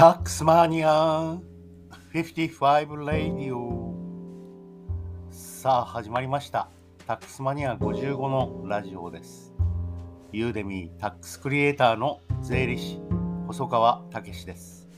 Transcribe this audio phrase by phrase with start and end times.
[0.00, 1.36] タックスマニア
[2.14, 3.94] 55レディオ。
[5.30, 6.70] さあ始まりました。
[7.06, 9.52] タックスマニア55のラジオです。
[10.32, 12.98] ユーデミータックスクリエイターの税理士
[13.46, 14.88] 細川武です。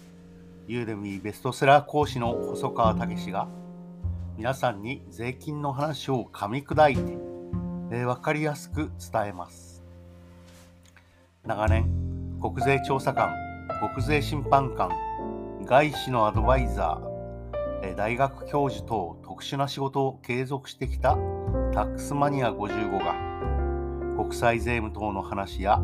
[0.69, 3.49] ユーデミーベストセラー講師の細川武が
[4.37, 7.01] 皆さんに税金の話を噛み砕いて、
[7.91, 9.83] えー、分かりやすく伝えます。
[11.45, 11.91] 長年
[12.41, 13.52] 国税調査官
[13.83, 14.91] 国税審判官
[15.65, 21.17] 外資のアドバイザー大学教授等特殊な仕事を継続してきた
[21.75, 25.83] タックスマニア55が国際税務等の話や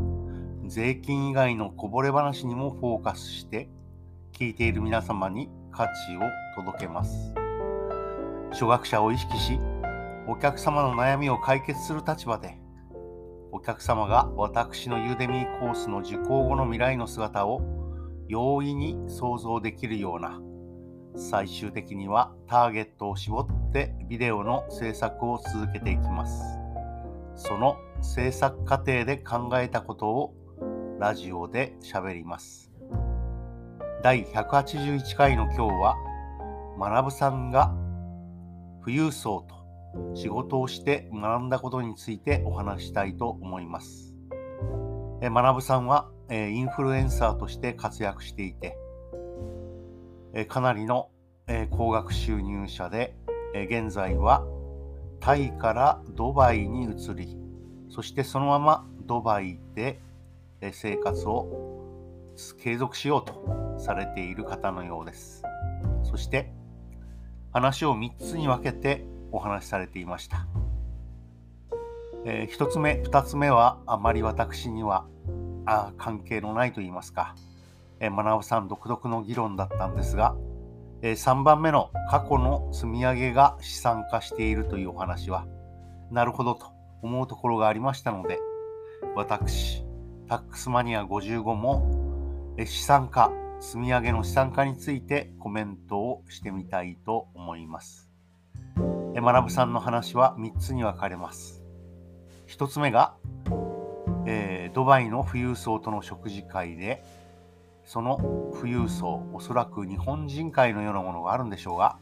[0.65, 3.69] 税金以外のこぼれ話にもフォーカスして
[4.33, 6.21] 聞いている皆様に価値を
[6.55, 7.35] 届けます。
[8.53, 9.59] 初学者を意識し
[10.29, 12.61] お客様の悩みを解決する立場で
[13.51, 17.61] お客様が私のユーデミーコースの受講後の未来の姿を
[18.29, 20.41] 容易に想像できるような
[21.17, 26.43] 最終的にはターゲットを絞ってビデオの制作を続けていきます
[27.35, 30.35] その制作過程で考えたことを
[31.01, 32.71] ラジオで喋ります
[34.03, 35.97] 第181回の今日は
[36.79, 37.75] 学さんが
[38.85, 39.59] 富裕層と
[40.15, 44.15] 仕事をして学んだことについてお話したいと思います。
[45.21, 48.77] 学さんは、インフルエンサーとして活躍していて、
[50.49, 51.11] かなりの、
[51.71, 53.17] 高額収入者で、
[53.55, 54.45] 現在は
[55.21, 57.37] タイからドバイに移り、
[57.89, 59.99] そしてそのままドバイで
[60.73, 65.43] 生活を継続しようとされている方のようです。
[66.05, 66.53] そして
[67.53, 70.47] 話を3つに分けてお話しされていました。
[72.25, 75.07] えー、1つ目、2つ目はあまり私には
[75.67, 77.35] あ関係のないと言いますか、
[78.01, 80.37] えー、学さん独特の議論だったんですが、
[81.03, 85.47] えー、3番目の過去の積み上げが資産化しているというお話は、
[86.11, 86.67] なるほどと
[87.03, 88.39] 思うところがありましたので、
[89.15, 89.85] 私、
[90.29, 93.31] タックスマニア55も、え資産化、
[93.61, 98.11] 積み上げの資産化についてコメントをしてみたいと思います。
[99.15, 101.58] え学さんの話は3つに分かれます。
[102.49, 103.15] 1つ目が、
[104.27, 107.05] えー、ドバイの富裕層との食事会で、
[107.85, 108.19] その
[108.59, 111.99] 富裕層、おそらく日本人会のようなものがあるんでしょうが、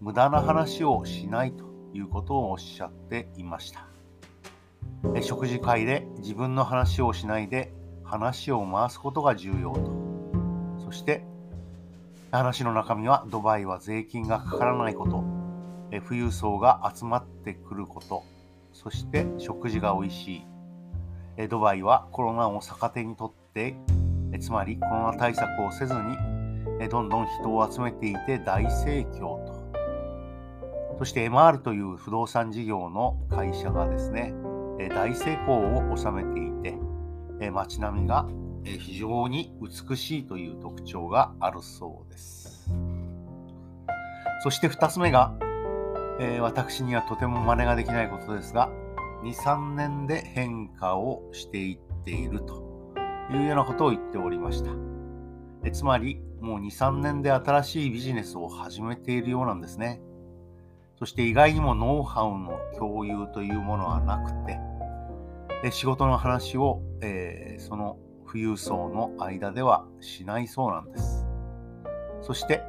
[0.00, 3.86] 無駄な話をしないということをおっしゃっていました。
[5.14, 7.72] え食事会で自分の話をしないで
[8.02, 9.92] 話を回すことが重要と。
[10.84, 11.24] そして
[12.30, 15.24] 話の中身はドバイは税金がかからないこと
[15.90, 18.24] え富裕層が集まってくること、
[18.74, 20.44] そして食事が美味し
[21.38, 21.48] い。
[21.48, 23.76] ドバイはコロナを逆手にとって、
[24.40, 29.64] つまりコロナ対策をせずに、どんどん人を集めていて大盛況と。
[30.98, 34.34] そして MR という不動産事業の会社がですね、
[34.90, 36.50] 大成功を収めてい
[37.40, 38.26] て、街並みが
[38.64, 42.70] 非常に美しいという特徴があるそうです。
[44.42, 45.32] そして2つ目が、
[46.20, 48.70] えー、私にはとても真似ができないことですが、
[49.24, 52.62] 2、3年で変化をしていっていると
[53.32, 54.70] いうようなことを言っておりました。
[55.64, 60.00] えつまり、もう2、3年で新しいビジネスを始めているようなんですね。
[60.98, 64.58] そして意外にもノウハウの共有というものはなくて、
[65.64, 67.96] え仕事の話を、えー、その
[68.26, 71.26] 富裕層の間ではしないそうなんです。
[72.20, 72.62] そして、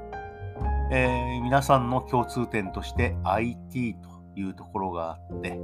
[0.92, 5.60] えー、皆さんの共通点として IT というところがあって、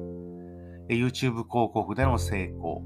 [0.90, 2.84] YouTube 広告での成功、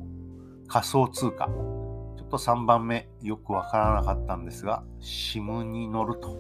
[0.68, 6.38] 仮想通貨、ちょっと3番目よくわからなかったんですが、SIM に乗ると、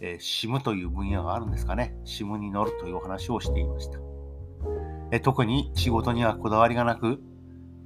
[0.00, 3.98] えー、SIM という分野があるんですかね、SIM に乗るというお話をしていました。
[5.10, 7.20] えー、特に仕事にはこだわりがなく、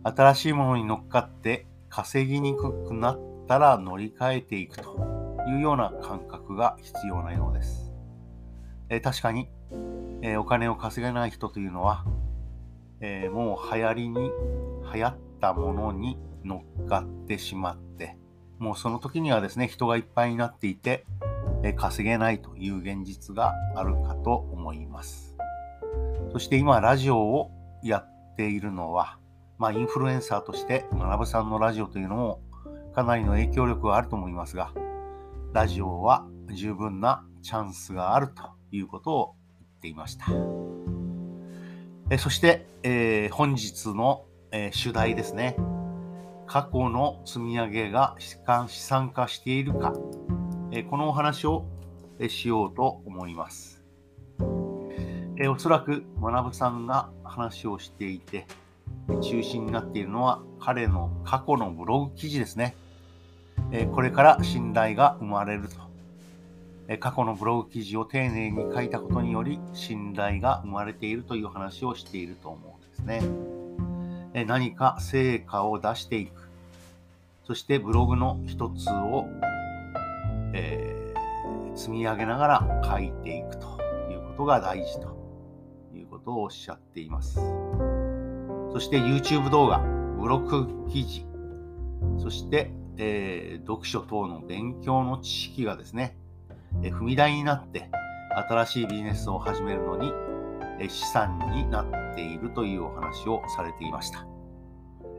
[0.04, 7.92] 新しいものに乗っかって稼ぎにくくなったら乗り換えていくというような感覚が必要なようです。
[8.88, 9.48] え、確かに、
[10.22, 12.04] え、お金を稼げない人というのは、
[13.00, 14.30] え、もう流行りに、
[14.92, 18.16] 流行ったものに乗っかってしまって、
[18.58, 21.04] もうその時にはですね、人がいっぱいになっていて、
[21.62, 25.36] え稼げないという現実があるかと思います。
[26.32, 27.50] そして今、ラジオを
[27.82, 29.18] やっているのは、
[29.58, 32.40] まあ、インフルエンサーとして、学さんのラジオというのも
[32.94, 34.72] かなりの影響力があると思いますが、
[35.52, 40.26] ラジオは十分なチャンスがあるということを言っていました。
[42.08, 45.56] えそして、えー、本日の、えー、主題ですね。
[46.46, 48.38] 過去の積み上げが資
[48.80, 49.92] 産化しているか、
[50.70, 51.66] えこのお話を
[52.20, 53.82] えしようと思います。
[55.36, 58.46] えおそらく学さんが話をしていて、
[59.22, 62.76] 中心になっているのは彼の過去のブログ記事ですね。
[63.72, 65.74] えこれから信頼が生まれると。
[66.88, 73.22] え過去のブログ記事を丁寧に書いたことにより信頼が生まれているという話をしていると思うんですね。
[74.34, 76.50] え何か成果を出していく。
[77.44, 79.26] そしてブログの一つを、
[80.52, 83.66] えー、積み上げながら書いていくと
[84.10, 85.16] いうことが大事と
[85.94, 87.40] いうことをおっしゃっています。
[88.72, 91.26] そして YouTube 動画、ブログ記事、
[92.18, 96.18] そして、えー、読書等の勉強の知識がですね、
[96.82, 97.90] え、踏み台になって
[98.48, 100.12] 新しいビジネスを始めるのに、
[100.78, 104.26] え、資産になっているというお話をされていました。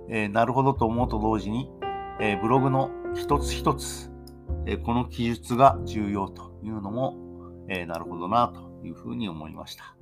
[0.10, 1.72] えなるほどと思うと同時に、
[2.20, 4.12] えブログの一つ一つ、
[4.68, 7.16] えこの記述が重要というのも、
[7.68, 9.96] えなるほどなというふうに思いました。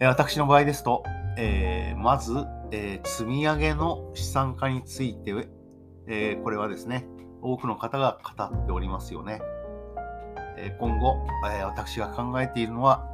[0.00, 1.04] え私の場合ですと、
[1.36, 5.48] えまず、え積み上げの資産化について、
[6.10, 7.06] えこれはですね、
[7.40, 9.40] 多くの方が語っておりますよね。
[10.56, 11.16] え今後、
[11.48, 13.06] え私が考えているのは、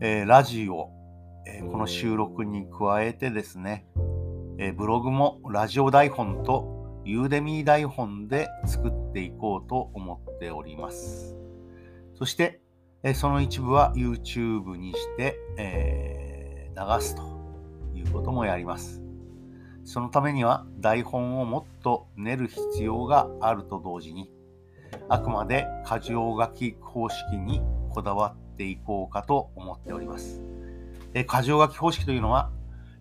[0.00, 0.90] えラジオ、
[1.46, 3.86] えこの収録に加えてですね、
[4.58, 11.36] えブログもラジオ台本とユーデミー台本で作っていこうと思っております。
[12.14, 12.60] そして、
[13.02, 17.22] えその一部は YouTube にして、え、流すと
[17.94, 19.05] いうこともやります。
[19.86, 24.28] そのためには台本をもっと練る必要があると同時に、
[25.08, 30.42] あくまで箇条書き方式にこだわっていこうかと思っております。
[31.14, 32.50] え箇条書き方式というのは、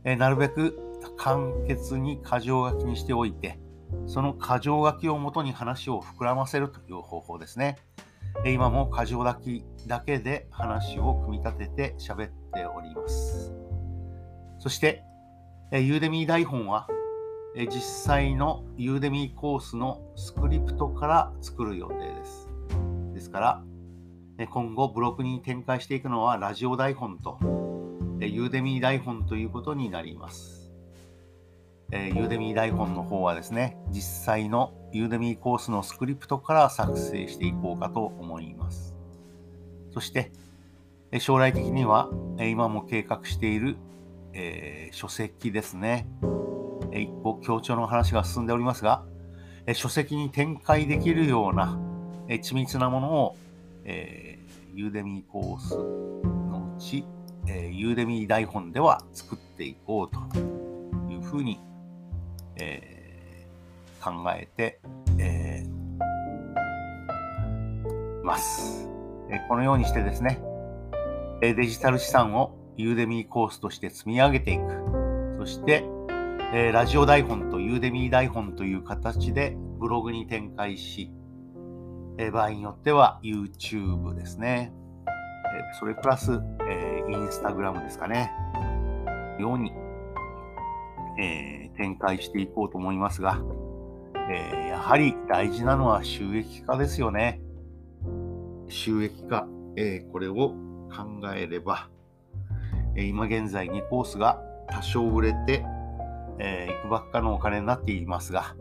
[0.04, 0.80] えなるべく
[1.18, 3.60] 簡潔に箇条書きにしておいて、
[4.06, 7.78] その箇条書きをもとに話を膨らませるという方法ですね。
[8.46, 13.56] 今も箇条書きだけで話を組み立てて喋っております。
[14.60, 15.04] そして、
[15.72, 16.88] ユーデミー台本は
[17.56, 22.50] 実際のユーデミーコースのスクリプトから作る予定です。
[23.14, 23.64] ですか
[24.38, 27.40] ら、今後ブログに展開していくのはラジオ台本と
[28.20, 30.72] ユーデミー台本ということになります。
[31.92, 38.96] え、ユーデミー台本の方はですね、実際のユーデミーコースのスクリプトから作成していこうかと思います。
[39.92, 40.32] そして、
[41.20, 42.10] 将来的には、
[42.40, 43.78] 今も計画している、
[44.36, 46.08] えー、書籍ですね。
[46.92, 49.04] え一歩強調の話が進んでおりますが、
[49.66, 51.80] え書籍に展開できるような、
[52.28, 53.38] え緻密なものを、
[53.86, 57.06] えー、ユーデミーコースのうち、
[57.48, 60.20] えー、ユーデミー台本では作っていこうと
[61.12, 61.60] いうふうに
[62.58, 64.80] えー、考えて、
[65.18, 68.88] えー、ます、
[69.30, 70.42] えこのようにしてですね、
[71.42, 75.36] デジタル資産をユーデミーコースとして積み上げていく。
[75.40, 75.86] そして、
[76.54, 81.12] えラジオ台本とユーデミー台本という形でブログに展開し、
[82.18, 84.74] え場合によっては YouTube ですね。
[85.08, 88.32] えそれプラス、えー、インスタグラムですかね。
[89.40, 89.72] ように
[91.18, 93.42] えー、展開していこうと思いますが、
[94.30, 97.42] えー、やはり大事なのは収益化ですよね。
[98.68, 101.90] 収益化、えー、これを考えれば、
[103.04, 105.66] 今現在2コースが多少売れて、
[106.40, 108.56] えー、いくばっかのお金になっていますが、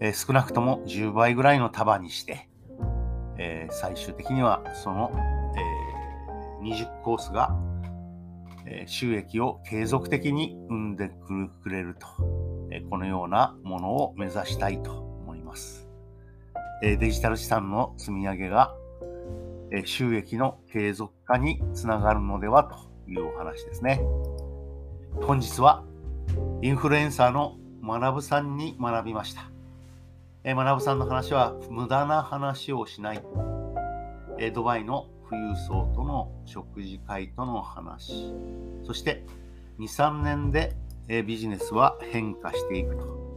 [0.00, 2.48] え少なくとも10倍ぐらいの束にして、
[3.38, 5.12] え最終的にはその、
[6.62, 7.54] え20コースが
[8.66, 12.06] え収益を継続的に生んでくれると、
[12.70, 15.88] えこのようなものを目指したいと思います。
[16.82, 18.74] えデジタル資産の積み上げが、
[19.72, 24.00] え収益の継続化につながるのではというお話ですね。
[25.22, 25.84] 本日は
[26.62, 29.50] インフルエンサーの学さんに学びました。
[30.44, 33.22] え学さんの話は無駄な話をしない。
[34.38, 38.32] えドバイの富裕層との食事会との話、
[38.84, 39.24] そして
[39.78, 40.74] 2、3年で
[41.22, 43.30] ビジネスは変化していくと。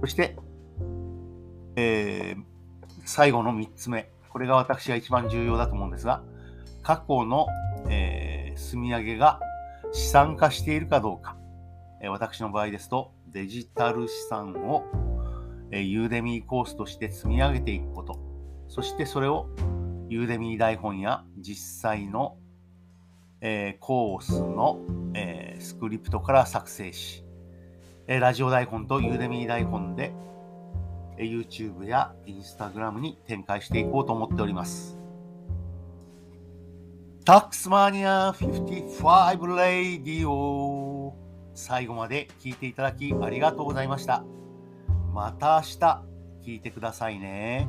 [0.00, 0.36] そして、
[1.76, 2.42] えー、
[3.04, 4.10] 最後の3つ目。
[4.28, 6.22] これが私が一番重要だと思うんですが、
[6.82, 7.46] 過去の、
[7.88, 9.40] えー、積み上げが
[9.92, 11.36] 資産化しているかどうか。
[12.00, 14.84] えー、私の場合ですと、デジタル資産を、
[15.70, 18.18] えー、ユーデミーコースとして積み上げていくこと。
[18.68, 19.48] そしてそれを
[20.08, 22.36] ユーデミー台本や実際の、
[23.40, 24.80] えー、コースの、
[25.14, 27.24] えー、スクリプトから作成し、
[28.06, 30.12] えラジオ台本と Udemy 台本で、
[31.16, 35.03] え YouTube や Instagram に展開していこうと思っております。
[37.24, 41.16] タックスマニア55レイディオ
[41.54, 44.26] 最後まで聞いていただきありがとうございました。
[45.14, 46.02] また明日
[46.46, 47.66] 聞いてくださいね。